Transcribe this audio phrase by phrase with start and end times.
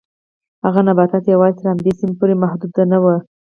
[0.65, 3.05] هغه نباتات یوازې تر همدې سیمې پورې محدود نه و.